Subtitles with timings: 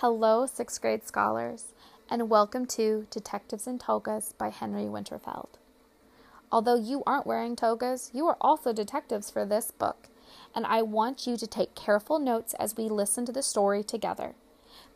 [0.00, 1.72] Hello, sixth grade scholars,
[2.08, 5.58] and welcome to Detectives in Togas by Henry Winterfeld.
[6.52, 10.06] Although you aren't wearing togas, you are also detectives for this book,
[10.54, 14.36] and I want you to take careful notes as we listen to the story together.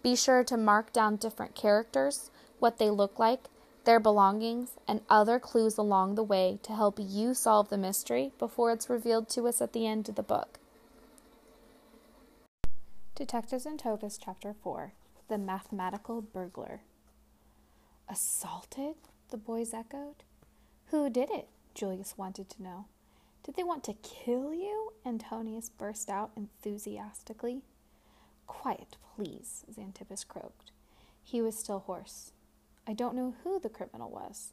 [0.04, 2.30] Be sure to mark down different characters,
[2.60, 3.48] what they look like,
[3.82, 8.70] their belongings, and other clues along the way to help you solve the mystery before
[8.70, 10.60] it's revealed to us at the end of the book.
[13.22, 14.94] Detectives in Togas, Chapter 4
[15.28, 16.80] The Mathematical Burglar.
[18.08, 18.96] Assaulted?
[19.30, 20.24] The boys echoed.
[20.86, 21.46] Who did it?
[21.72, 22.86] Julius wanted to know.
[23.44, 24.94] Did they want to kill you?
[25.06, 27.62] Antonius burst out enthusiastically.
[28.48, 30.72] Quiet, please, Xanthippus croaked.
[31.22, 32.32] He was still hoarse.
[32.88, 34.52] I don't know who the criminal was.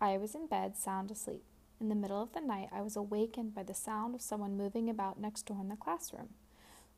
[0.00, 1.42] I was in bed, sound asleep.
[1.80, 4.88] In the middle of the night, I was awakened by the sound of someone moving
[4.88, 6.28] about next door in the classroom.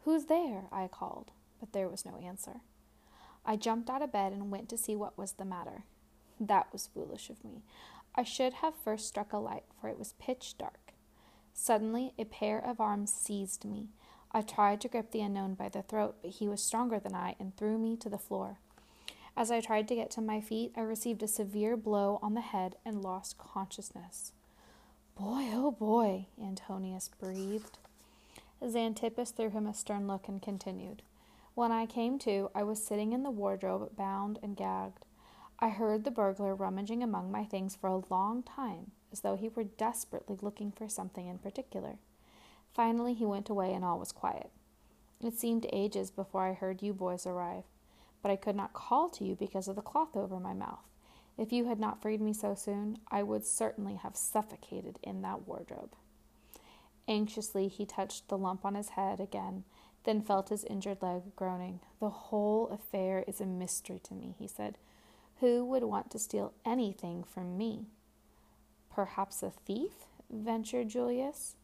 [0.06, 0.66] Who's there?
[0.70, 2.60] I called, but there was no answer.
[3.44, 5.82] I jumped out of bed and went to see what was the matter.
[6.38, 7.64] That was foolish of me.
[8.14, 10.92] I should have first struck a light, for it was pitch dark.
[11.52, 13.88] Suddenly, a pair of arms seized me.
[14.30, 17.34] I tried to grip the unknown by the throat, but he was stronger than I
[17.40, 18.60] and threw me to the floor.
[19.36, 22.42] As I tried to get to my feet, I received a severe blow on the
[22.42, 24.30] head and lost consciousness.
[25.18, 27.78] Boy, oh boy, Antonius breathed.
[28.62, 31.02] Xanthippus threw him a stern look and continued.
[31.54, 35.04] When I came to, I was sitting in the wardrobe, bound and gagged.
[35.58, 39.48] I heard the burglar rummaging among my things for a long time, as though he
[39.48, 41.96] were desperately looking for something in particular.
[42.74, 44.50] Finally, he went away and all was quiet.
[45.22, 47.64] It seemed ages before I heard you boys arrive,
[48.20, 50.84] but I could not call to you because of the cloth over my mouth.
[51.38, 55.46] If you had not freed me so soon, I would certainly have suffocated in that
[55.46, 55.94] wardrobe.
[57.08, 59.64] Anxiously, he touched the lump on his head again,
[60.04, 61.80] then felt his injured leg, groaning.
[62.00, 64.78] The whole affair is a mystery to me, he said.
[65.40, 67.86] Who would want to steal anything from me?
[68.90, 69.92] Perhaps a thief?
[70.30, 71.56] ventured Julius.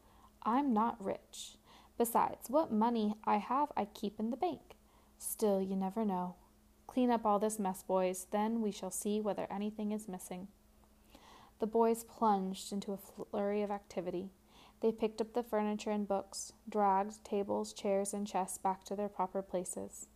[0.43, 1.57] I'm not rich.
[1.99, 4.77] Besides, what money I have I keep in the bank.
[5.19, 6.35] Still, you never know.
[6.87, 10.49] Clean up all this mess, boys, then we shall see whether anything is missing.
[11.59, 14.31] The boys plunged into a flurry of activity.
[14.83, 19.09] They picked up the furniture and books, dragged tables, chairs, and chests back to their
[19.09, 20.09] proper places.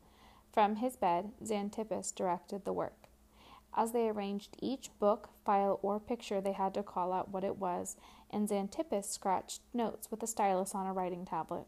[0.53, 3.06] From his bed, Xanthippus directed the work.
[3.75, 7.59] As they arranged each book, file, or picture, they had to call out what it
[7.59, 7.97] was,
[8.28, 11.66] and Xanthippus scratched notes with a stylus on a writing tablet.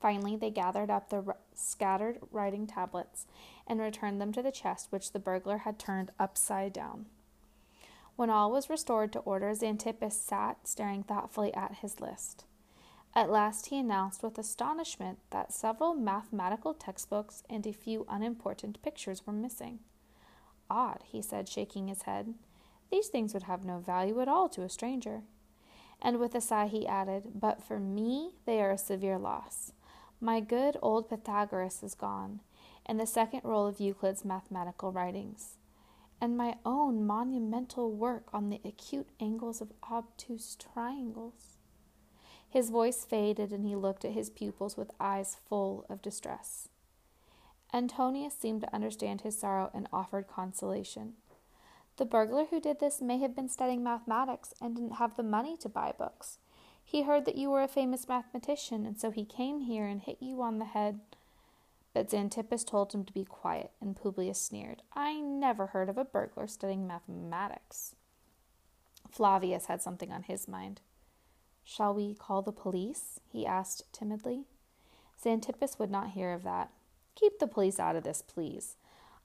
[0.00, 3.26] Finally, they gathered up the r- scattered writing tablets
[3.64, 7.06] and returned them to the chest which the burglar had turned upside down.
[8.16, 12.44] When all was restored to order, Xanthippus sat staring thoughtfully at his list.
[13.14, 19.26] At last he announced with astonishment that several mathematical textbooks and a few unimportant pictures
[19.26, 19.80] were missing.
[20.70, 22.34] Odd, he said, shaking his head.
[22.90, 25.22] These things would have no value at all to a stranger.
[26.00, 29.72] And with a sigh he added, But for me they are a severe loss.
[30.20, 32.40] My good old Pythagoras is gone,
[32.86, 35.56] and the second roll of Euclid's mathematical writings
[36.22, 41.56] and my own monumental work on the acute angles of obtuse triangles.
[42.48, 46.68] His voice faded, and he looked at his pupils with eyes full of distress.
[47.74, 51.14] Antonius seemed to understand his sorrow and offered consolation.
[51.96, 55.56] The burglar who did this may have been studying mathematics and didn't have the money
[55.56, 56.38] to buy books.
[56.84, 60.18] He heard that you were a famous mathematician, and so he came here and hit
[60.20, 61.00] you on the head
[61.94, 64.82] but Xanthippus told him to be quiet, and Publius sneered.
[64.94, 67.94] I never heard of a burglar studying mathematics.
[69.10, 70.80] Flavius had something on his mind.
[71.64, 73.20] Shall we call the police?
[73.30, 74.44] he asked timidly.
[75.22, 76.70] Xanthippus would not hear of that.
[77.14, 78.76] Keep the police out of this, please.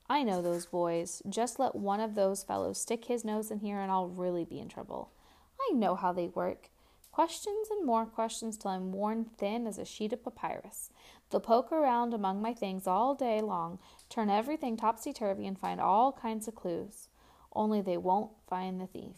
[0.10, 1.22] I know those boys.
[1.28, 4.60] Just let one of those fellows stick his nose in here, and I'll really be
[4.60, 5.12] in trouble.
[5.60, 6.70] I know how they work.
[7.12, 10.92] Questions and more questions till I'm worn thin as a sheet of papyrus.
[11.30, 13.80] They'll poke around among my things all day long,
[14.10, 17.10] turn everything topsy turvy, and find all kinds of clues.
[17.54, 19.16] Only they won't find the thief.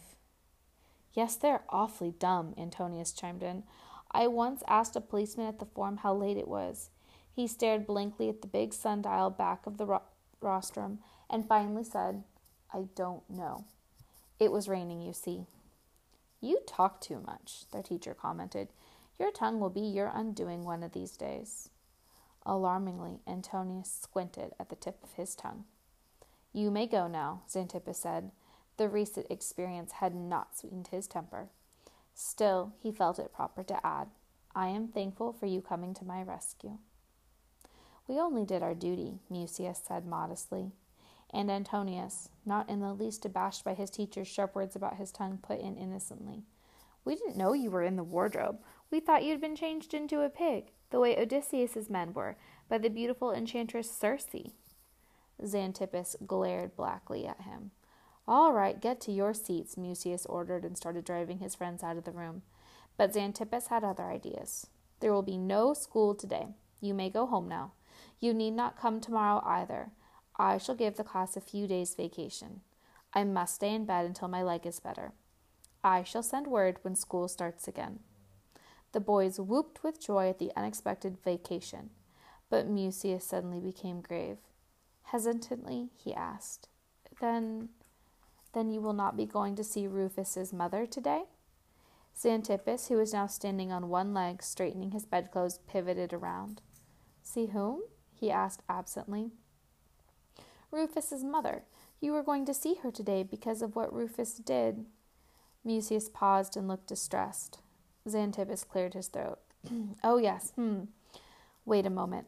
[1.14, 3.64] Yes, they're awfully dumb, Antonius chimed in.
[4.12, 6.90] I once asked a policeman at the forum how late it was.
[7.32, 10.02] He stared blankly at the big sundial back of the ro-
[10.42, 11.00] rostrum
[11.30, 12.24] and finally said,
[12.74, 13.66] I don't know.
[14.40, 15.46] It was raining, you see.
[16.42, 18.70] You talk too much, their teacher commented.
[19.20, 21.70] Your tongue will be your undoing one of these days.
[22.50, 25.66] Alarmingly, Antonius squinted at the tip of his tongue.
[26.52, 28.32] You may go now, Xanthippus said.
[28.78, 31.50] The recent experience had not sweetened his temper.
[32.16, 34.08] Still, he felt it proper to add,
[34.56, 36.80] I am thankful for you coming to my rescue.
[38.08, 40.72] We only did our duty, Mucius said modestly.
[41.32, 45.38] And Antonius, not in the least abashed by his teacher's sharp words about his tongue,
[45.40, 46.46] put in innocently.
[47.06, 48.58] We didn't know you were in the wardrobe.
[48.90, 52.38] We thought you'd been changed into a pig, the way Odysseus's men were,
[52.68, 54.54] by the beautiful enchantress Circe.
[55.42, 57.72] Xanthippus glared blackly at him.
[58.28, 62.04] All right, get to your seats, Mucius ordered and started driving his friends out of
[62.04, 62.44] the room.
[62.98, 64.68] But Xanthippus had other ideas.
[65.00, 66.50] There will be no school today.
[66.82, 67.72] You may go home now.
[68.20, 69.92] You need not come tomorrow either.
[70.38, 72.62] I shall give the class a few days' vacation.
[73.14, 75.14] I must stay in bed until my leg is better.
[75.84, 78.00] I shall send word when school starts again.
[78.92, 81.92] The boys whooped with joy at the unexpected vacation,
[82.50, 84.38] but Mucius suddenly became grave.
[85.04, 86.68] Hesitantly, he asked,
[87.22, 87.70] Then,
[88.54, 91.24] then you will not be going to see Rufus's mother today?
[92.18, 96.62] Xanthippus, who was now standing on one leg, straightening his bedclothes, pivoted around.
[97.22, 97.82] See whom?
[98.14, 99.32] he asked absently.
[100.72, 101.64] Rufus's mother.
[102.02, 104.86] You were going to see her today because of what Rufus did.
[105.64, 107.60] Mucius paused and looked distressed.
[108.10, 109.40] Xanthippus cleared his throat.
[110.04, 110.86] oh, yes, hmm.
[111.66, 112.28] Wait a moment.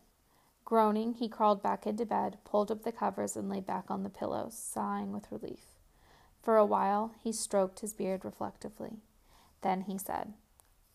[0.66, 4.10] Groaning, he crawled back into bed, pulled up the covers, and lay back on the
[4.10, 5.66] pillows, sighing with relief.
[6.42, 9.00] For a while, he stroked his beard reflectively.
[9.62, 10.34] Then he said,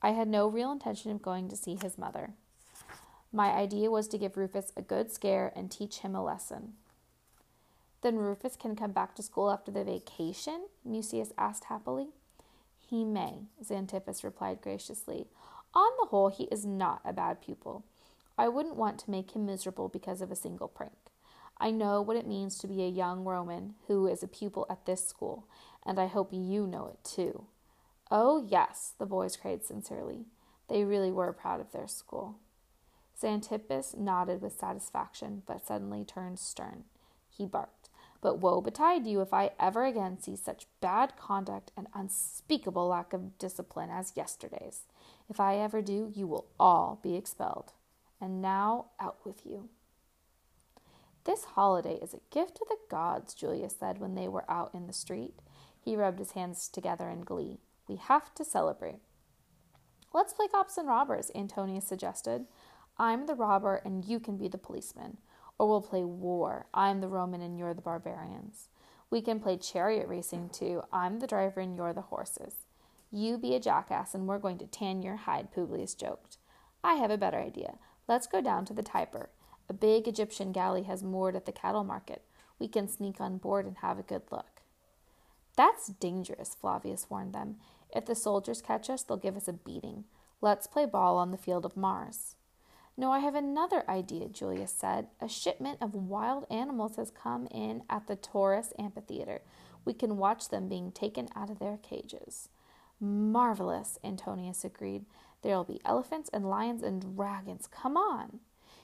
[0.02, 2.34] I had no real intention of going to see his mother.
[3.32, 6.74] My idea was to give Rufus a good scare and teach him a lesson.
[8.02, 10.66] Then Rufus can come back to school after the vacation?
[10.84, 12.08] Mucius asked happily.
[12.88, 15.26] He may, Xanthippus replied graciously.
[15.74, 17.84] On the whole, he is not a bad pupil.
[18.38, 20.92] I wouldn't want to make him miserable because of a single prank.
[21.58, 24.84] I know what it means to be a young Roman who is a pupil at
[24.86, 25.46] this school,
[25.84, 27.46] and I hope you know it too.
[28.10, 30.26] Oh, yes, the boys cried sincerely.
[30.68, 32.36] They really were proud of their school.
[33.20, 36.84] Xanthippus nodded with satisfaction, but suddenly turned stern.
[37.30, 37.75] He barked.
[38.20, 43.12] But woe betide you if I ever again see such bad conduct and unspeakable lack
[43.12, 44.82] of discipline as yesterday's.
[45.28, 47.72] If I ever do, you will all be expelled.
[48.20, 49.68] And now out with you.
[51.24, 54.86] This holiday is a gift to the gods, Julius said when they were out in
[54.86, 55.34] the street.
[55.80, 57.58] He rubbed his hands together in glee.
[57.88, 59.00] We have to celebrate.
[60.14, 62.46] Let's play cops and robbers, Antonius suggested.
[62.96, 65.18] I'm the robber and you can be the policeman.
[65.58, 66.66] Or we'll play war.
[66.74, 68.68] I'm the Roman and you're the barbarians.
[69.10, 70.82] We can play chariot racing too.
[70.92, 72.54] I'm the driver and you're the horses.
[73.10, 76.38] You be a jackass and we're going to tan your hide, Publius joked.
[76.82, 77.78] I have a better idea.
[78.08, 79.30] Let's go down to the Tiber.
[79.68, 82.22] A big Egyptian galley has moored at the cattle market.
[82.58, 84.62] We can sneak on board and have a good look.
[85.56, 87.56] That's dangerous, Flavius warned them.
[87.94, 90.04] If the soldiers catch us, they'll give us a beating.
[90.40, 92.35] Let's play ball on the field of Mars.
[92.98, 95.08] No, I have another idea, Julius said.
[95.20, 99.42] A shipment of wild animals has come in at the Taurus amphitheater.
[99.84, 102.48] We can watch them being taken out of their cages.
[102.98, 105.04] Marvelous, Antonius agreed.
[105.42, 107.68] There'll be elephants and lions and dragons.
[107.70, 108.40] Come on.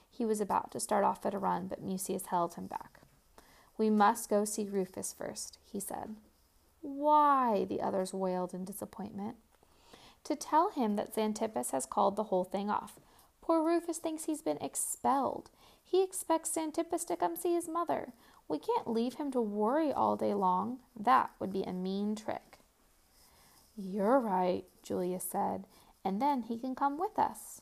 [0.09, 2.99] He was about to start off at a run, but Mucius held him back.
[3.77, 6.15] We must go see Rufus first, he said.
[6.81, 7.65] Why?
[7.67, 9.37] the others wailed in disappointment.
[10.25, 12.99] To tell him that Xanthippus has called the whole thing off.
[13.43, 15.49] Poor Rufus thinks he's been expelled.
[15.83, 18.13] He expects Xanthippus to come see his mother.
[18.47, 20.79] We can't leave him to worry all day long.
[20.97, 22.59] That would be a mean trick.
[23.75, 25.65] You're right, Julius said,
[26.05, 27.59] and then he can come with us.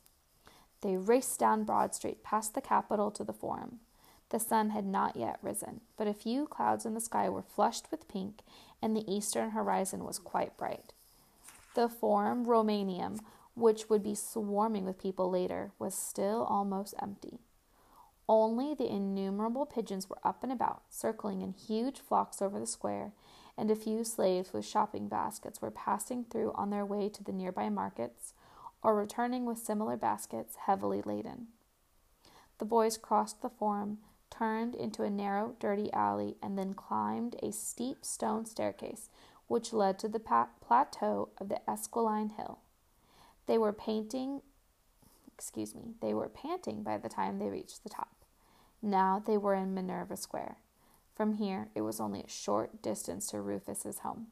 [0.82, 3.79] They raced down Broad Street past the Capitol to the Forum.
[4.29, 7.89] The sun had not yet risen, but a few clouds in the sky were flushed
[7.89, 8.41] with pink,
[8.84, 10.94] and the eastern horizon was quite bright.
[11.74, 13.20] The Forum Romaneum
[13.55, 17.39] which would be swarming with people later, was still almost empty.
[18.27, 23.12] Only the innumerable pigeons were up and about, circling in huge flocks over the square,
[23.58, 27.34] and a few slaves with shopping baskets were passing through on their way to the
[27.34, 28.34] nearby markets
[28.81, 31.48] or returning with similar baskets heavily laden.
[32.58, 37.51] The boys crossed the forum, turned into a narrow, dirty alley, and then climbed a
[37.51, 39.10] steep stone staircase
[39.48, 40.22] which led to the
[40.62, 42.60] plateau of the Esquiline Hill.
[43.48, 44.41] They were painting,
[45.33, 48.15] excuse me, they were panting by the time they reached the top.
[48.81, 50.57] Now they were in Minerva Square.
[51.15, 54.27] From here, it was only a short distance to Rufus's home.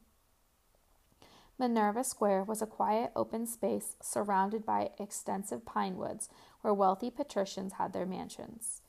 [1.59, 6.29] Minerva Square was a quiet open space surrounded by extensive pine woods
[6.61, 8.81] where wealthy patricians had their mansions.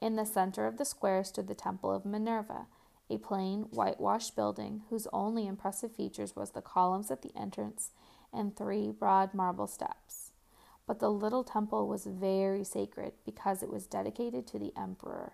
[0.00, 2.66] In the center of the square stood the Temple of Minerva,
[3.08, 7.92] a plain, whitewashed building whose only impressive features was the columns at the entrance
[8.36, 10.32] and three broad marble steps.
[10.86, 15.32] but the little temple was very sacred because it was dedicated to the emperor.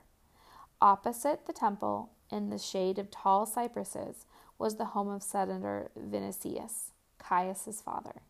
[0.80, 4.25] Opposite the temple, in the shade of tall cypresses,
[4.59, 8.23] was the home of Senator Vinicius, Caius's father.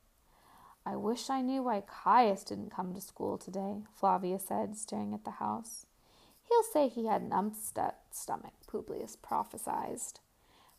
[0.85, 5.25] I wish I knew why Caius didn't come to school today, Flavius said, staring at
[5.25, 5.87] the house.
[6.49, 10.19] He'll say he had an upset stomach, Publius prophesied.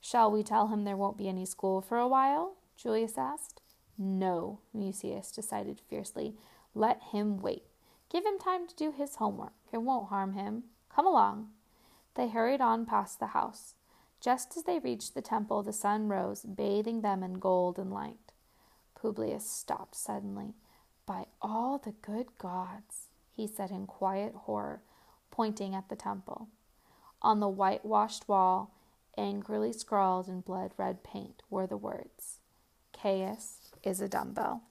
[0.01, 2.57] Shall we tell him there won't be any school for a while?
[2.75, 3.61] Julius asked.
[3.97, 6.35] No, Mucius decided fiercely.
[6.73, 7.63] Let him wait.
[8.09, 9.53] Give him time to do his homework.
[9.71, 10.63] It won't harm him.
[10.89, 11.49] Come along.
[12.15, 13.75] They hurried on past the house.
[14.19, 18.31] Just as they reached the temple, the sun rose, bathing them in gold and light.
[18.95, 20.53] Publius stopped suddenly.
[21.05, 24.81] By all the good gods, he said in quiet horror,
[25.29, 26.47] pointing at the temple.
[27.21, 28.73] On the whitewashed wall,
[29.17, 32.39] angrily scrawled in blood red paint, were the words
[32.93, 34.63] Caius is a dumbbell.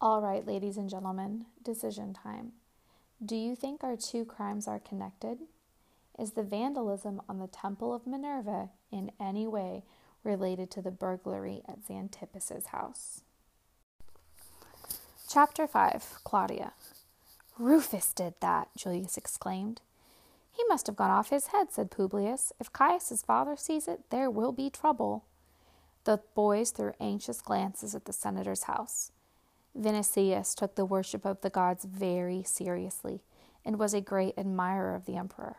[0.00, 2.52] All right, ladies and gentlemen, decision time.
[3.24, 5.38] Do you think our two crimes are connected?
[6.18, 9.84] Is the vandalism on the Temple of Minerva in any way
[10.24, 13.22] related to the burglary at Xanthippus's house?
[15.28, 16.72] Chapter 5 Claudia.
[17.58, 19.80] Rufus did that, Julius exclaimed.
[20.52, 22.52] He must have gone off his head, said Publius.
[22.60, 25.24] If Caius's father sees it, there will be trouble.
[26.04, 29.12] The boys threw anxious glances at the senator's house.
[29.74, 33.22] Vinicius took the worship of the gods very seriously
[33.64, 35.56] and was a great admirer of the emperor.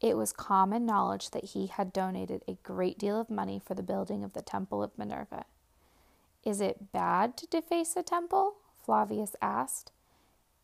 [0.00, 3.82] It was common knowledge that he had donated a great deal of money for the
[3.82, 5.44] building of the Temple of Minerva.
[6.42, 8.54] Is it bad to deface a temple?
[8.82, 9.92] Flavius asked.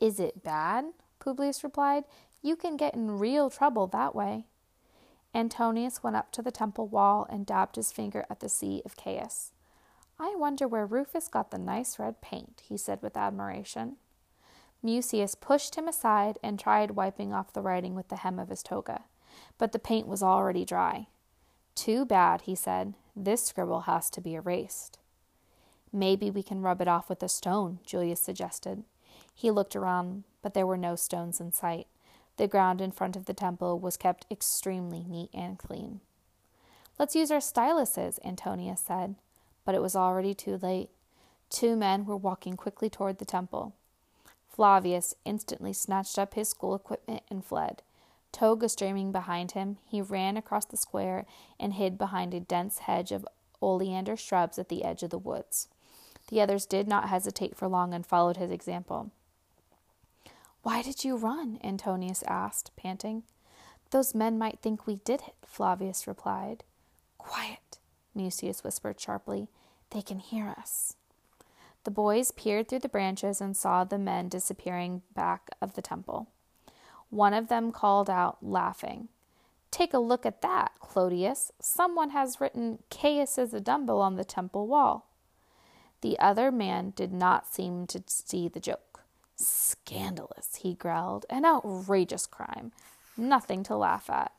[0.01, 0.87] Is it bad?
[1.19, 2.05] Publius replied.
[2.43, 4.47] You can get in real trouble that way.
[5.35, 8.97] Antonius went up to the temple wall and dabbed his finger at the C of
[8.97, 9.53] Caius.
[10.19, 13.97] I wonder where Rufus got the nice red paint, he said with admiration.
[14.83, 18.63] Mucius pushed him aside and tried wiping off the writing with the hem of his
[18.63, 19.05] toga,
[19.59, 21.09] but the paint was already dry.
[21.75, 22.95] Too bad, he said.
[23.15, 24.99] This scribble has to be erased.
[25.93, 28.85] Maybe we can rub it off with a stone, Julius suggested.
[29.35, 31.87] He looked around, but there were no stones in sight.
[32.37, 36.01] The ground in front of the temple was kept extremely neat and clean.
[36.99, 39.17] Let's use our styluses, Antonius said
[39.67, 40.89] but it was already too late.
[41.51, 43.75] Two men were walking quickly toward the temple.
[44.49, 47.83] Flavius instantly snatched up his school equipment and fled.
[48.33, 51.27] Toga streaming behind him, he ran across the square
[51.61, 53.27] and hid behind a dense hedge of
[53.61, 55.69] oleander shrubs at the edge of the woods.
[56.29, 59.11] The others did not hesitate for long and followed his example.
[60.67, 61.61] Why did you run?
[61.63, 63.23] Antonius asked, panting.
[63.93, 66.65] Those men might think we did it, Flavius replied.
[67.19, 67.79] Quiet,
[68.17, 69.47] Mucius whispered sharply.
[69.91, 70.97] They can hear us.
[71.85, 76.27] The boys peered through the branches and saw the men disappearing back of the temple.
[77.11, 79.07] One of them called out, laughing,
[79.71, 81.53] Take a look at that, Clodius.
[81.61, 85.07] Someone has written Caius is a dumbbell on the temple wall.
[86.01, 88.86] The other man did not seem to see the joke.
[89.37, 91.27] Scandalous, he growled.
[91.31, 92.73] An outrageous crime.
[93.17, 94.33] Nothing to laugh at.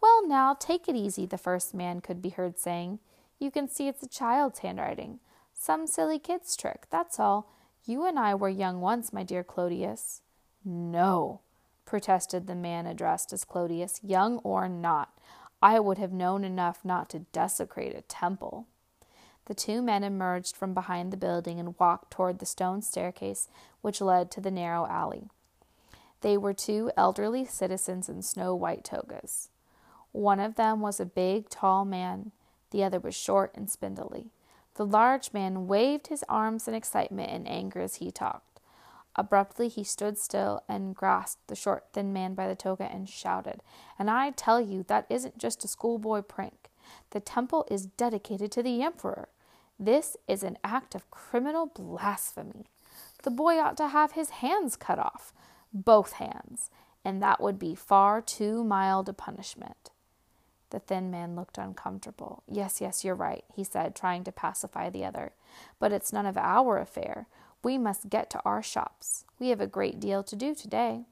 [0.00, 2.98] Well, now, take it easy, the first man could be heard saying.
[3.38, 5.20] You can see it's a child's handwriting.
[5.54, 7.50] Some silly kid's trick, that's all.
[7.84, 10.20] You and I were young once, my dear Clodius.
[10.64, 11.40] No,
[11.84, 15.10] protested the man addressed as Clodius, young or not.
[15.62, 18.66] I would have known enough not to desecrate a temple.
[19.48, 23.48] The two men emerged from behind the building and walked toward the stone staircase
[23.80, 25.30] which led to the narrow alley.
[26.20, 29.48] They were two elderly citizens in snow white togas.
[30.12, 32.32] One of them was a big, tall man.
[32.72, 34.26] The other was short and spindly.
[34.74, 38.60] The large man waved his arms in excitement and anger as he talked.
[39.16, 43.62] Abruptly, he stood still and grasped the short, thin man by the toga and shouted,
[43.98, 46.68] And I tell you, that isn't just a schoolboy prank.
[47.10, 49.30] The temple is dedicated to the emperor.
[49.78, 52.66] This is an act of criminal blasphemy.
[53.22, 55.32] The boy ought to have his hands cut off,
[55.72, 56.70] both hands,
[57.04, 59.90] and that would be far too mild a punishment.
[60.70, 62.42] The thin man looked uncomfortable.
[62.46, 65.32] Yes, yes, you're right, he said, trying to pacify the other.
[65.78, 67.26] But it's none of our affair.
[67.62, 69.24] We must get to our shops.
[69.38, 71.04] We have a great deal to do today.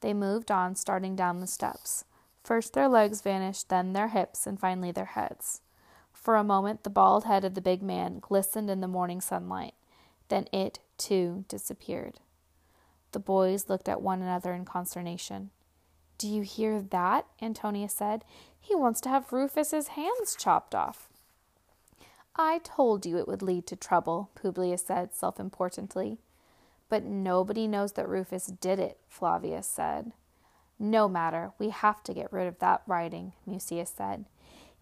[0.00, 2.04] They moved on, starting down the steps.
[2.44, 5.60] First their legs vanished, then their hips, and finally their heads.
[6.22, 9.74] For a moment, the bald head of the big man glistened in the morning sunlight.
[10.28, 12.20] Then it, too, disappeared.
[13.10, 15.50] The boys looked at one another in consternation.
[16.18, 17.26] Do you hear that?
[17.42, 18.24] Antonius said.
[18.60, 21.08] He wants to have Rufus's hands chopped off.
[22.36, 26.18] I told you it would lead to trouble, Publius said self importantly.
[26.88, 30.12] But nobody knows that Rufus did it, Flavius said.
[30.78, 34.26] No matter, we have to get rid of that writing, Mucius said.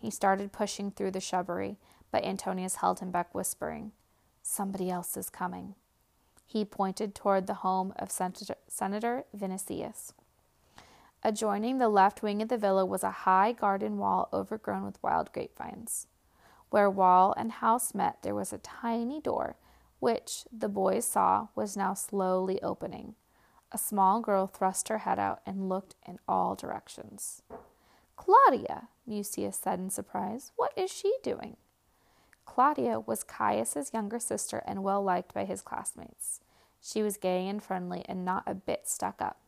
[0.00, 1.76] He started pushing through the shrubbery,
[2.10, 3.92] but Antonius held him back, whispering,
[4.42, 5.74] Somebody else is coming.
[6.46, 10.14] He pointed toward the home of Senator, Senator Vinicius.
[11.22, 15.32] Adjoining the left wing of the villa was a high garden wall overgrown with wild
[15.32, 16.06] grapevines.
[16.70, 19.56] Where wall and house met, there was a tiny door,
[19.98, 23.16] which, the boys saw, was now slowly opening.
[23.70, 27.42] A small girl thrust her head out and looked in all directions.
[28.20, 31.56] Claudia, Mucius said in surprise, what is she doing?
[32.44, 36.42] Claudia was Caius's younger sister and well liked by his classmates.
[36.82, 39.40] She was gay and friendly and not a bit stuck up.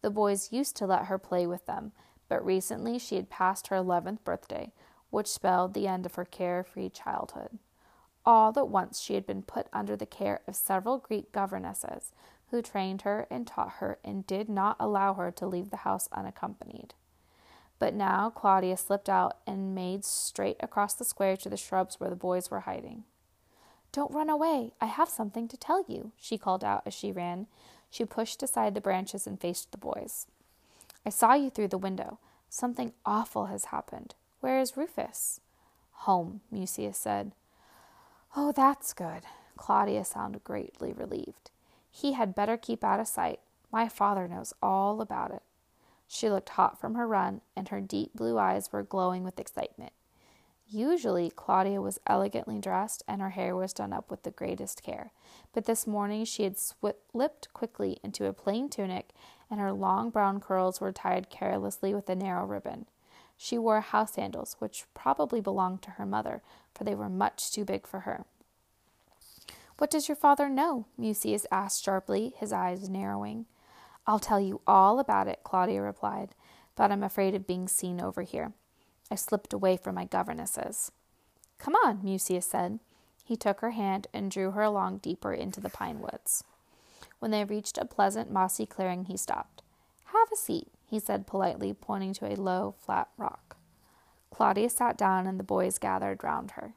[0.00, 1.92] The boys used to let her play with them,
[2.28, 4.72] but recently she had passed her 11th birthday,
[5.10, 7.60] which spelled the end of her carefree childhood.
[8.26, 12.10] All at once she had been put under the care of several Greek governesses
[12.50, 16.08] who trained her and taught her and did not allow her to leave the house
[16.10, 16.94] unaccompanied.
[17.82, 22.10] But now Claudia slipped out and made straight across the square to the shrubs where
[22.10, 23.02] the boys were hiding.
[23.90, 24.70] Don't run away.
[24.80, 27.48] I have something to tell you, she called out as she ran.
[27.90, 30.28] She pushed aside the branches and faced the boys.
[31.04, 32.20] I saw you through the window.
[32.48, 34.14] Something awful has happened.
[34.38, 35.40] Where is Rufus?
[36.06, 37.32] Home, Mucius said.
[38.36, 39.24] Oh, that's good.
[39.56, 41.50] Claudia sounded greatly relieved.
[41.90, 43.40] He had better keep out of sight.
[43.72, 45.42] My father knows all about it.
[46.14, 49.94] She looked hot from her run, and her deep blue eyes were glowing with excitement.
[50.68, 55.12] Usually, Claudia was elegantly dressed and her hair was done up with the greatest care,
[55.54, 59.14] but this morning she had slipped quickly into a plain tunic
[59.50, 62.84] and her long brown curls were tied carelessly with a narrow ribbon.
[63.38, 66.42] She wore house sandals, which probably belonged to her mother,
[66.74, 68.26] for they were much too big for her.
[69.78, 70.84] What does your father know?
[70.98, 73.46] Mucius asked sharply, his eyes narrowing.
[74.06, 76.34] I'll tell you all about it, Claudia replied,
[76.74, 78.52] but I'm afraid of being seen over here.
[79.10, 80.90] I slipped away from my governesses.
[81.58, 82.80] Come on, Mucius said.
[83.24, 86.42] He took her hand and drew her along deeper into the pine woods.
[87.20, 89.62] When they reached a pleasant mossy clearing, he stopped.
[90.06, 93.56] Have a seat, he said politely, pointing to a low, flat rock.
[94.30, 96.74] Claudia sat down and the boys gathered round her.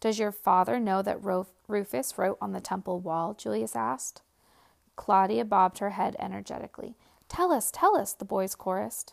[0.00, 1.22] Does your father know that
[1.68, 3.34] Rufus wrote on the temple wall?
[3.34, 4.22] Julius asked.
[4.96, 6.96] Claudia bobbed her head energetically.
[7.28, 9.12] Tell us, tell us, the boys chorused.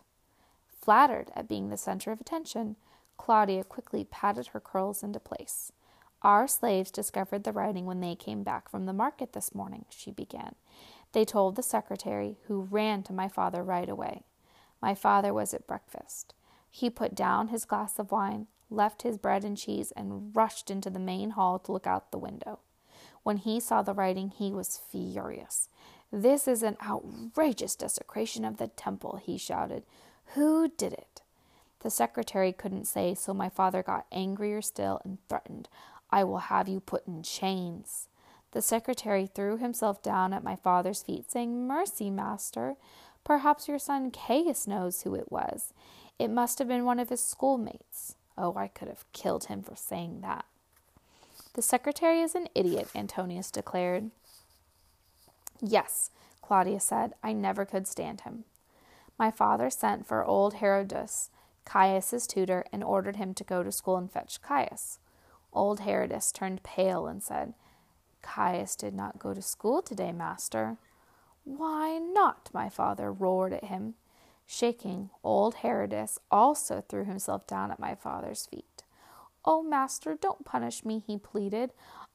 [0.82, 2.76] Flattered at being the center of attention,
[3.18, 5.72] Claudia quickly patted her curls into place.
[6.22, 10.10] Our slaves discovered the writing when they came back from the market this morning, she
[10.10, 10.56] began.
[11.12, 14.24] They told the secretary, who ran to my father right away.
[14.82, 16.34] My father was at breakfast.
[16.72, 20.90] He put down his glass of wine, left his bread and cheese, and rushed into
[20.90, 22.60] the main hall to look out the window.
[23.24, 25.70] When he saw the writing, he was furious.
[26.12, 29.84] This is an outrageous desecration of the temple, he shouted.
[30.36, 31.22] Who did it?
[31.80, 35.68] The secretary couldn't say, so my father got angrier still and threatened,
[36.10, 38.08] I will have you put in chains.
[38.52, 42.76] The secretary threw himself down at my father's feet, saying, Mercy, master.
[43.24, 45.74] Perhaps your son Caius knows who it was.
[46.20, 48.16] It must have been one of his schoolmates.
[48.38, 50.46] Oh, I could have killed him for saying that.
[51.54, 54.10] The secretary is an idiot, Antonius declared.
[55.62, 56.10] Yes,
[56.42, 57.14] Claudia said.
[57.22, 58.46] I never could stand him.
[59.20, 61.30] My father sent for old Herodas,
[61.64, 64.98] Caius's tutor, and ordered him to go to school and fetch Caius.
[65.54, 67.54] Old Herodas turned pale and said,
[68.24, 70.78] Caius did not go to school today, master.
[71.44, 72.50] Why not?
[72.52, 73.94] my father roared at him.
[74.48, 78.73] Shaking, old Herodas also threw himself down at my father's feet.
[79.46, 81.72] Oh, master, don't punish me, he pleaded.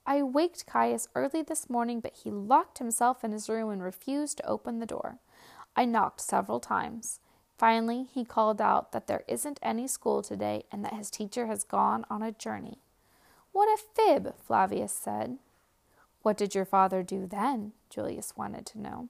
[0.06, 4.38] I waked Caius early this morning, but he locked himself in his room and refused
[4.38, 5.18] to open the door.
[5.76, 7.20] I knocked several times.
[7.58, 11.64] Finally, he called out that there isn't any school today and that his teacher has
[11.64, 12.78] gone on a journey.
[13.52, 15.38] What a fib, Flavius said.
[16.22, 17.72] What did your father do then?
[17.90, 19.08] Julius wanted to know.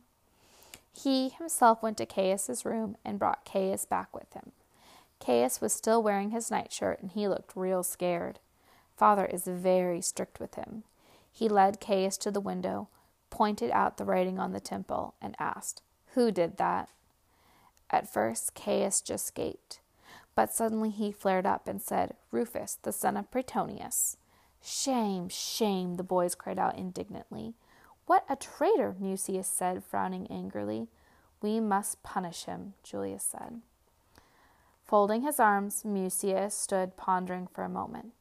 [0.92, 4.52] He himself went to Caius's room and brought Caius back with him.
[5.24, 8.38] Caius was still wearing his nightshirt and he looked real scared.
[8.96, 10.84] Father is very strict with him.
[11.30, 12.88] He led Caius to the window,
[13.30, 15.82] pointed out the writing on the temple, and asked,
[16.14, 16.88] who did that?
[17.90, 19.80] At first, Caius just gaped,
[20.34, 24.16] but suddenly he flared up and said, Rufus, the son of Praetonius.
[24.62, 27.54] Shame, shame, the boys cried out indignantly.
[28.06, 30.88] What a traitor, Mucius said, frowning angrily.
[31.40, 33.60] We must punish him, Julius said.
[34.88, 38.14] Folding his arms, Mucius stood pondering for a moment.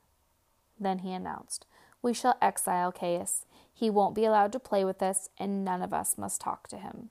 [0.77, 1.65] Then he announced,
[2.01, 3.45] We shall exile Caius.
[3.73, 6.77] He won't be allowed to play with us, and none of us must talk to
[6.77, 7.09] him.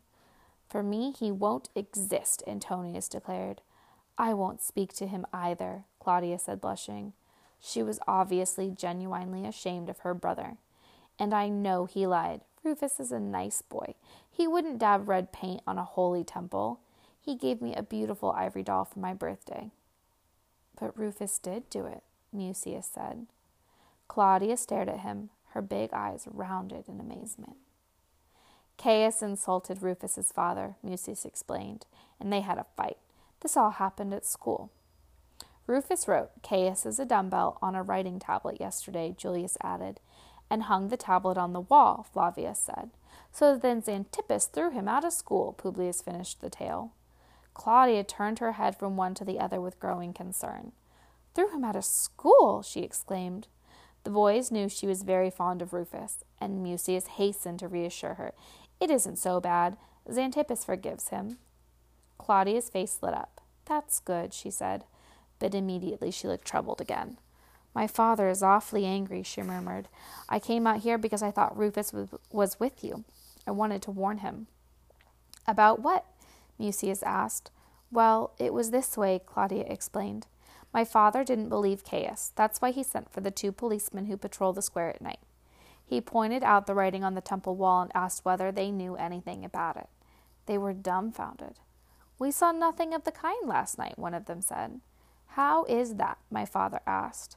[0.69, 3.63] For me, he won't exist, Antonius declared.
[4.19, 7.15] I won't speak to him either, Claudia said, blushing.
[7.59, 10.59] She was obviously genuinely ashamed of her brother.
[11.19, 12.43] And I know he lied.
[12.63, 13.95] Rufus is a nice boy.
[14.31, 16.81] He wouldn't dab red paint on a holy temple.
[17.27, 19.73] He gave me a beautiful ivory doll for my birthday.
[20.79, 23.27] But Rufus did do it, Mucius said.
[24.07, 27.57] Claudia stared at him, her big eyes rounded in amazement.
[28.79, 31.85] Caius insulted Rufus's father, Mucius explained,
[32.21, 32.99] and they had a fight.
[33.41, 34.71] This all happened at school.
[35.67, 39.99] Rufus wrote Caius is a dumbbell on a writing tablet yesterday, Julius added,
[40.49, 42.91] and hung the tablet on the wall, Flavius said.
[43.33, 46.93] So then Xanthippus threw him out of school, Publius finished the tale.
[47.57, 50.73] Claudia turned her head from one to the other with growing concern.
[51.35, 53.49] Threw him out of school, she exclaimed.
[54.05, 58.35] The boys knew she was very fond of Rufus, and Mucius hastened to reassure her.
[58.79, 59.79] It isn't so bad.
[60.07, 61.39] Xanthippus forgives him.
[62.19, 63.41] Claudia's face lit up.
[63.65, 64.85] That's good, she said,
[65.39, 67.17] but immediately she looked troubled again.
[67.75, 69.89] My father is awfully angry, she murmured.
[70.29, 71.93] I came out here because I thought Rufus
[72.31, 73.05] was with you.
[73.47, 74.47] I wanted to warn him.
[75.47, 76.05] About what?
[76.59, 77.51] Mucius asked.
[77.91, 80.27] Well, it was this way, Claudia explained.
[80.73, 82.33] My father didn't believe Caius.
[82.35, 85.21] That's why he sent for the two policemen who patrol the square at night.
[85.87, 89.45] He pointed out the writing on the temple wall and asked whether they knew anything
[89.45, 89.89] about it.
[90.47, 91.61] They were dumbfounded.
[92.19, 94.81] We saw nothing of the kind last night, one of them said.
[95.29, 96.19] How is that?
[96.31, 97.37] my father asked.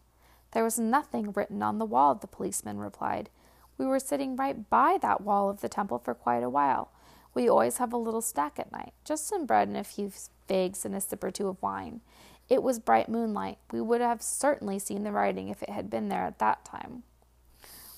[0.52, 3.30] There was nothing written on the wall, the policeman replied.
[3.78, 6.92] We were sitting right by that wall of the temple for quite a while.
[7.34, 10.12] We always have a little snack at night, just some bread and a few
[10.48, 12.02] figs and a sip or two of wine.
[12.50, 13.60] It was bright moonlight.
[13.72, 17.04] We would have certainly seen the writing if it had been there at that time.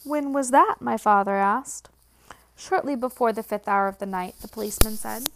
[0.03, 0.75] When was that?
[0.79, 1.89] my father asked.
[2.57, 5.29] Shortly before the fifth hour of the night, the policeman said.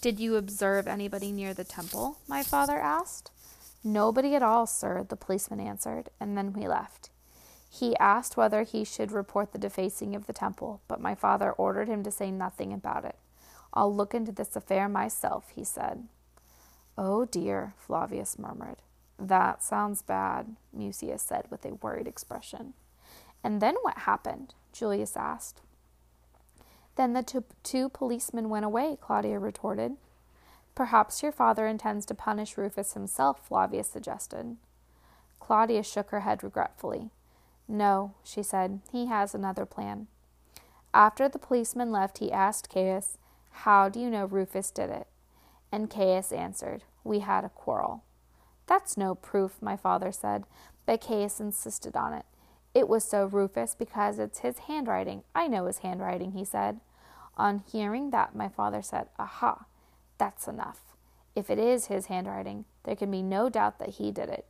[0.00, 2.18] Did you observe anybody near the temple?
[2.28, 3.32] my father asked.
[3.82, 7.10] Nobody at all, sir, the policeman answered, and then we left.
[7.78, 11.86] He asked whether he should report the defacing of the temple, but my father ordered
[11.86, 13.14] him to say nothing about it.
[13.72, 16.08] I'll look into this affair myself, he said.
[16.96, 18.78] Oh dear, Flavius murmured.
[19.16, 22.74] That sounds bad, Mucius said with a worried expression.
[23.44, 24.54] And then what happened?
[24.72, 25.60] Julius asked.
[26.96, 29.92] Then the two policemen went away, Claudia retorted.
[30.74, 34.56] Perhaps your father intends to punish Rufus himself, Flavius suggested.
[35.38, 37.10] Claudia shook her head regretfully.
[37.68, 40.06] No, she said, he has another plan.
[40.94, 43.18] After the policeman left, he asked Caius,
[43.50, 45.06] How do you know Rufus did it?
[45.70, 48.02] And Caius answered, We had a quarrel.
[48.66, 50.44] That's no proof, my father said,
[50.86, 52.24] but Caius insisted on it.
[52.74, 55.22] It was so, Rufus, because it's his handwriting.
[55.34, 56.80] I know his handwriting, he said.
[57.36, 59.66] On hearing that, my father said, Aha,
[60.16, 60.80] that's enough.
[61.34, 64.46] If it is his handwriting, there can be no doubt that he did it.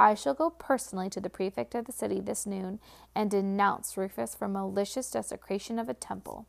[0.00, 2.80] I shall go personally to the prefect of the city this noon
[3.14, 6.46] and denounce Rufus for malicious desecration of a temple.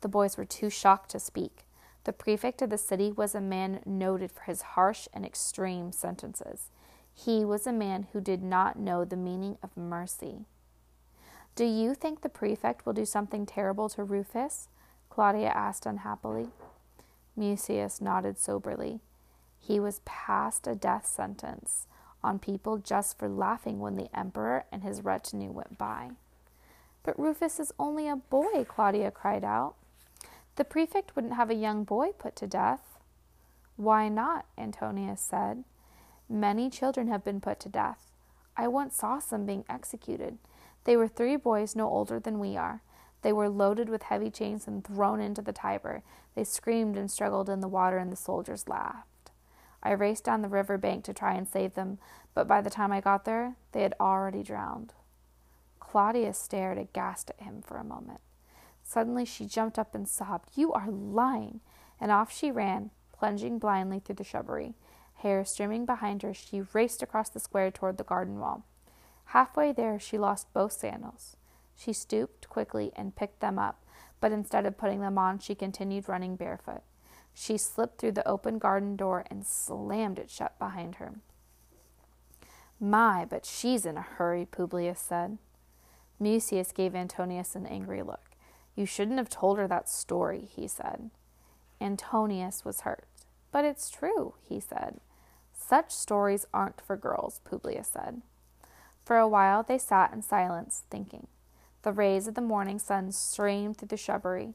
[0.00, 1.64] The boys were too shocked to speak.
[2.02, 6.70] The prefect of the city was a man noted for his harsh and extreme sentences.
[7.14, 10.44] He was a man who did not know the meaning of mercy.
[11.54, 14.66] Do you think the prefect will do something terrible to Rufus?
[15.08, 16.48] Claudia asked unhappily.
[17.36, 18.98] Mucius nodded soberly.
[19.56, 21.86] He was past a death sentence
[22.26, 26.10] on people just for laughing when the emperor and his retinue went by.
[27.04, 29.76] But Rufus is only a boy, Claudia cried out.
[30.56, 32.98] The prefect wouldn't have a young boy put to death.
[33.76, 34.46] Why not?
[34.58, 35.64] Antonius said.
[36.28, 38.10] Many children have been put to death.
[38.56, 40.38] I once saw some being executed.
[40.84, 42.82] They were three boys no older than we are.
[43.22, 46.02] They were loaded with heavy chains and thrown into the Tiber.
[46.34, 49.06] They screamed and struggled in the water, and the soldiers laughed.
[49.82, 51.98] I raced down the river bank to try and save them,
[52.34, 54.94] but by the time I got there, they had already drowned.
[55.80, 58.20] Claudia stared aghast at him for a moment.
[58.82, 61.60] Suddenly she jumped up and sobbed, You are lying!
[62.00, 64.74] And off she ran, plunging blindly through the shrubbery.
[65.16, 68.64] Hair streaming behind her, she raced across the square toward the garden wall.
[69.26, 71.36] Halfway there, she lost both sandals.
[71.74, 73.82] She stooped quickly and picked them up,
[74.20, 76.82] but instead of putting them on, she continued running barefoot.
[77.38, 81.20] She slipped through the open garden door and slammed it shut behind her.
[82.80, 85.36] My, but she's in a hurry, Publius said.
[86.18, 88.30] Mucius gave Antonius an angry look.
[88.74, 91.10] You shouldn't have told her that story, he said.
[91.78, 93.04] Antonius was hurt.
[93.52, 94.98] But it's true, he said.
[95.52, 98.22] Such stories aren't for girls, Publius said.
[99.04, 101.26] For a while they sat in silence, thinking.
[101.82, 104.54] The rays of the morning sun streamed through the shrubbery.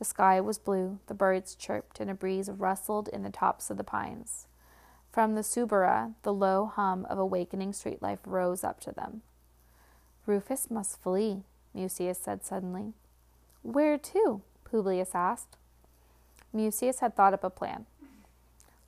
[0.00, 3.76] The sky was blue, the birds chirped, and a breeze rustled in the tops of
[3.76, 4.46] the pines.
[5.12, 9.20] From the Suburra, the low hum of awakening street life rose up to them.
[10.24, 11.42] Rufus must flee,
[11.74, 12.94] Mucius said suddenly.
[13.60, 14.40] Where to?
[14.64, 15.58] Publius asked.
[16.50, 17.84] Mucius had thought up a plan.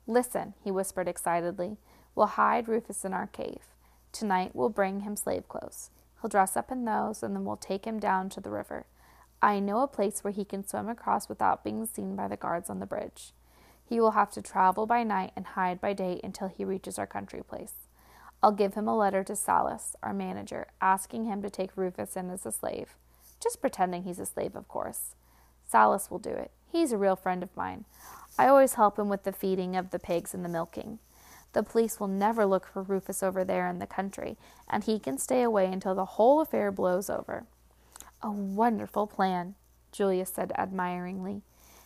[0.07, 1.77] Listen, he whispered excitedly.
[2.15, 3.61] We'll hide Rufus in our cave.
[4.11, 5.91] Tonight we'll bring him slave clothes.
[6.19, 8.87] He'll dress up in those, and then we'll take him down to the river.
[9.43, 12.69] I know a place where he can swim across without being seen by the guards
[12.69, 13.33] on the bridge.
[13.83, 17.05] He will have to travel by night and hide by day until he reaches our
[17.05, 17.73] country place.
[18.41, 22.29] I'll give him a letter to Sallus, our manager, asking him to take Rufus in
[22.29, 22.95] as a slave.
[23.41, 25.13] Just pretending he's a slave, of course.
[25.69, 26.51] Sallus will do it.
[26.71, 27.83] He's a real friend of mine.
[28.39, 30.99] I always help him with the feeding of the pigs and the milking.
[31.51, 34.37] The police will never look for Rufus over there in the country,
[34.69, 37.45] and he can stay away until the whole affair blows over.
[38.25, 39.55] A wonderful plan,
[39.91, 41.41] Julius said admiringly,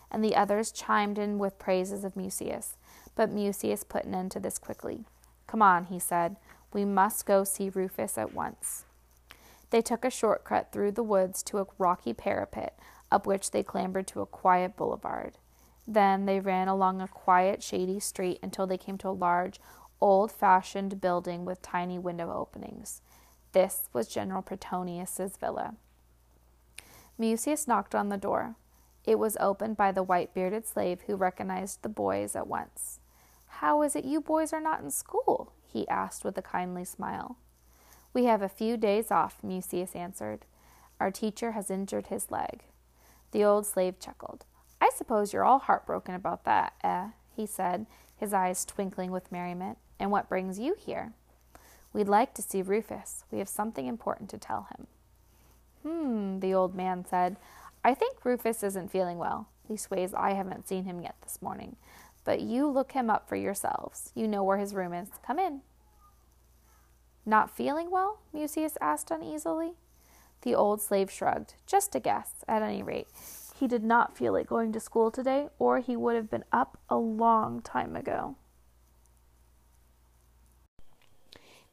[0.08, 2.76] and the others chimed in with praises of Mucius.
[3.16, 5.04] But Mucius put an end to this quickly.
[5.48, 6.36] Come on, he said.
[6.72, 8.84] We must go see Rufus at once.
[9.70, 12.78] They took a shortcut through the woods to a rocky parapet,
[13.10, 15.38] up which they clambered to a quiet boulevard.
[15.88, 19.58] Then they ran along a quiet, shady street until they came to a large,
[20.00, 23.02] old fashioned building with tiny window openings.
[23.50, 25.74] This was General Praetonius's villa.
[27.18, 28.54] Mucius knocked on the door.
[29.04, 33.00] It was opened by the white bearded slave who recognized the boys at once.
[33.46, 35.52] How is it you boys are not in school?
[35.66, 37.36] he asked with a kindly smile.
[38.14, 40.46] We have a few days off, Mucius answered.
[41.00, 42.64] Our teacher has injured his leg.
[43.32, 44.44] The old slave chuckled.
[44.80, 47.08] I suppose you're all heartbroken about that, eh?
[47.34, 49.78] he said, his eyes twinkling with merriment.
[49.98, 51.12] And what brings you here?
[51.92, 53.24] We'd like to see Rufus.
[53.30, 54.86] We have something important to tell him.
[55.88, 57.36] Hmm, the old man said.
[57.82, 59.48] I think Rufus isn't feeling well.
[59.70, 61.76] Leastways, I haven't seen him yet this morning.
[62.24, 64.12] But you look him up for yourselves.
[64.14, 65.08] You know where his room is.
[65.26, 65.62] Come in.
[67.24, 68.20] Not feeling well?
[68.34, 69.72] Mucius asked uneasily.
[70.42, 71.54] The old slave shrugged.
[71.66, 73.08] Just a guess, at any rate.
[73.58, 76.78] He did not feel like going to school today, or he would have been up
[76.90, 78.36] a long time ago.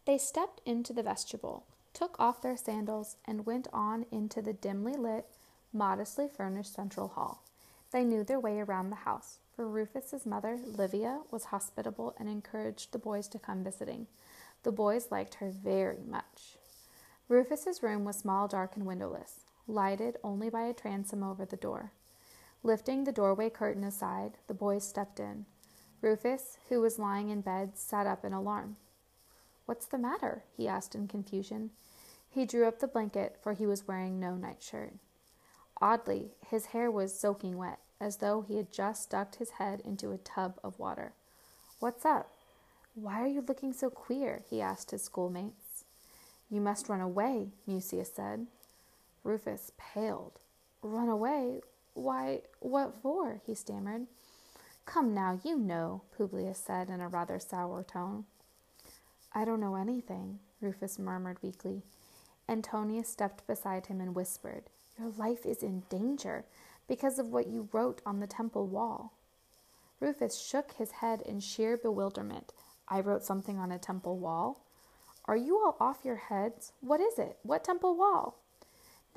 [0.06, 4.94] They stepped into the vestibule, took off their sandals, and went on into the dimly
[4.94, 5.26] lit,
[5.74, 7.44] modestly furnished central hall.
[7.92, 12.92] They knew their way around the house, for Rufus's mother, Livia, was hospitable and encouraged
[12.92, 14.06] the boys to come visiting.
[14.62, 16.58] The boys liked her very much.
[17.28, 21.92] Rufus's room was small, dark, and windowless lighted only by a transom over the door.
[22.64, 25.46] Lifting the doorway curtain aside, the boys stepped in.
[26.02, 28.76] Rufus, who was lying in bed, sat up in alarm.
[29.66, 30.44] What's the matter?
[30.56, 31.72] he asked in confusion.
[32.30, 34.94] He drew up the blanket, for he was wearing no nightshirt.
[35.82, 40.12] Oddly, his hair was soaking wet, as though he had just ducked his head into
[40.12, 41.14] a tub of water.
[41.80, 42.32] What's up?
[42.94, 44.44] Why are you looking so queer?
[44.50, 45.86] he asked his schoolmates.
[46.50, 48.48] You must run away, Mucius said.
[49.24, 50.40] Rufus paled.
[50.82, 51.62] Run away?
[51.94, 53.42] Why, what for?
[53.46, 54.08] he stammered.
[54.86, 58.26] Come now, you know, Publius said in a rather sour tone.
[59.38, 61.84] I don't know anything, Rufus murmured weakly.
[62.48, 66.46] Antonius stepped beside him and whispered, Your life is in danger
[66.88, 69.12] because of what you wrote on the temple wall.
[70.00, 72.54] Rufus shook his head in sheer bewilderment.
[72.88, 74.66] I wrote something on a temple wall?
[75.26, 76.72] Are you all off your heads?
[76.80, 77.38] What is it?
[77.44, 78.40] What temple wall?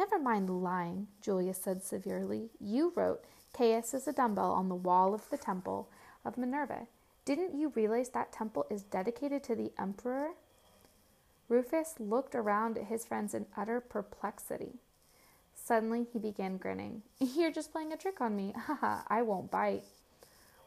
[0.00, 2.50] Never mind lying, Julius said severely.
[2.58, 5.90] You wrote, Caius is a dumbbell on the wall of the temple
[6.24, 6.88] of Minerva.
[7.28, 10.30] Didn't you realize that temple is dedicated to the emperor?
[11.50, 14.76] Rufus looked around at his friends in utter perplexity.
[15.54, 17.02] Suddenly he began grinning.
[17.18, 18.54] You're just playing a trick on me.
[18.56, 19.82] Haha, I won't bite.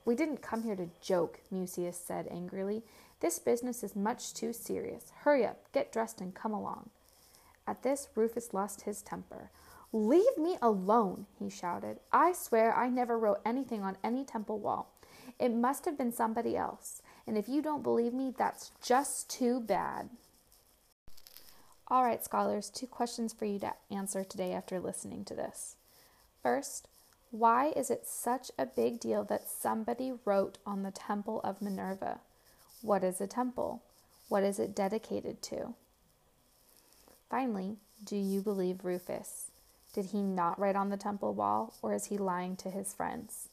[0.06, 2.84] We didn't come here to joke, Mucius said angrily.
[3.21, 5.12] This business is much too serious.
[5.21, 6.91] Hurry up, get dressed, and come along.
[7.65, 9.50] At this, Rufus lost his temper.
[9.91, 11.97] Leave me alone, he shouted.
[12.12, 14.93] I swear I never wrote anything on any temple wall.
[15.41, 17.01] It must have been somebody else.
[17.25, 20.10] And if you don't believe me, that's just too bad.
[21.88, 25.75] All right, scholars, two questions for you to answer today after listening to this.
[26.43, 26.88] First,
[27.32, 32.19] why is it such a big deal that somebody wrote on the Temple of Minerva?
[32.82, 33.82] What is a temple?
[34.30, 35.73] What is it dedicated to?
[37.30, 39.51] Finally, do you believe Rufus?
[39.93, 43.49] Did he not write on the temple wall, or is he lying to his friends?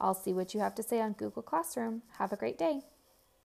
[0.00, 2.02] I'll see what you have to say on Google Classroom.
[2.18, 2.82] Have a great day.